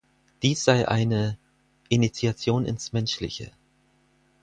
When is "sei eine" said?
0.63-1.37